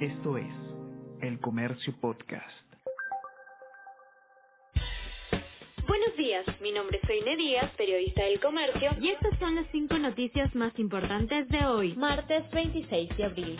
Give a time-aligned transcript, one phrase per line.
[0.00, 0.54] Esto es
[1.20, 2.46] El Comercio Podcast.
[5.88, 9.98] Buenos días, mi nombre es Soine Díaz, periodista del Comercio, y estas son las cinco
[9.98, 13.58] noticias más importantes de hoy, martes 26 de abril.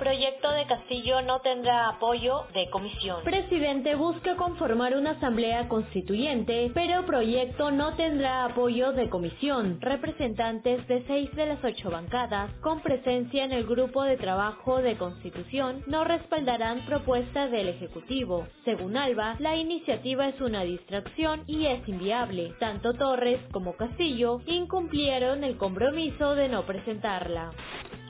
[0.00, 3.22] Proyecto de Castillo no tendrá apoyo de comisión.
[3.22, 9.78] Presidente busca conformar una asamblea constituyente, pero proyecto no tendrá apoyo de comisión.
[9.82, 14.96] Representantes de seis de las ocho bancadas, con presencia en el grupo de trabajo de
[14.96, 18.46] constitución, no respaldarán propuestas del Ejecutivo.
[18.64, 22.54] Según Alba, la iniciativa es una distracción y es inviable.
[22.58, 27.50] Tanto Torres como Castillo incumplieron el compromiso de no presentarla.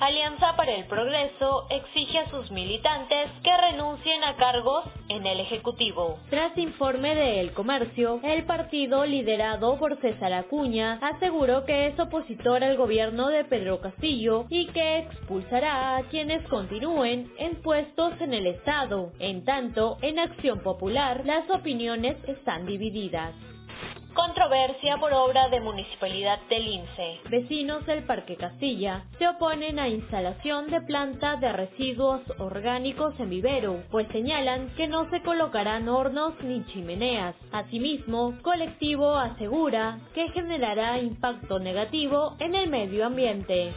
[0.01, 6.19] Alianza para el Progreso exige a sus militantes que renuncien a cargos en el Ejecutivo.
[6.31, 12.65] Tras informe de El Comercio, el partido liderado por César Acuña aseguró que es opositor
[12.65, 18.47] al gobierno de Pedro Castillo y que expulsará a quienes continúen en puestos en el
[18.47, 19.13] Estado.
[19.19, 23.35] En tanto, en Acción Popular, las opiniones están divididas.
[24.21, 27.21] Controversia por obra de municipalidad del INSE.
[27.31, 33.83] Vecinos del Parque Castilla se oponen a instalación de planta de residuos orgánicos en vivero,
[33.91, 37.35] pues señalan que no se colocarán hornos ni chimeneas.
[37.51, 43.73] Asimismo, colectivo asegura que generará impacto negativo en el medio ambiente.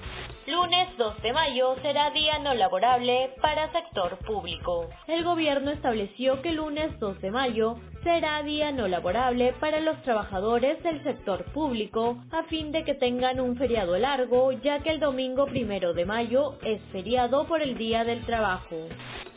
[0.46, 4.90] Lunes 2 de mayo será día no laborable para sector público.
[5.08, 10.84] El gobierno estableció que lunes 2 de mayo será día no laborable para los trabajadores
[10.84, 15.46] del sector público a fin de que tengan un feriado largo, ya que el domingo
[15.46, 18.90] primero de mayo es feriado por el Día del Trabajo.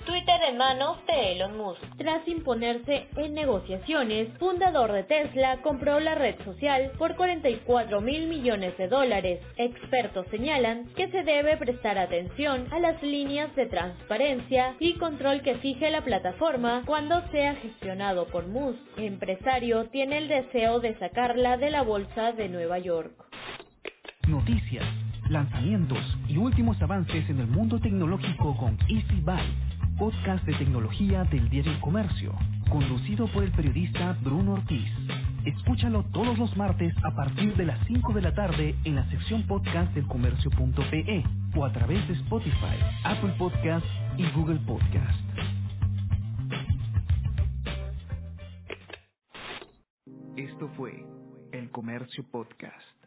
[0.06, 1.82] Twitter en manos de Elon Musk.
[1.98, 8.78] Tras imponerse en negociaciones, fundador de Tesla compró la red social por 44 mil millones
[8.78, 9.40] de dólares.
[9.56, 15.56] Expertos señalan que se debe prestar atención a las líneas de transparencia y control que
[15.56, 18.78] fije la plataforma cuando sea gestionado por Musk.
[18.98, 23.10] empresario tiene el deseo de sacarla de la bolsa de Nueva York.
[24.28, 24.84] Noticias,
[25.30, 29.65] lanzamientos y últimos avances en el mundo tecnológico con Easy Byte
[29.96, 32.32] podcast de tecnología del diario El Comercio,
[32.70, 34.86] conducido por el periodista Bruno Ortiz.
[35.44, 39.46] Escúchalo todos los martes a partir de las 5 de la tarde en la sección
[39.46, 41.24] podcast del comercio.pe
[41.54, 43.86] o a través de Spotify, Apple Podcast
[44.18, 45.20] y Google Podcast.
[50.36, 51.04] Esto fue
[51.52, 53.05] El Comercio Podcast.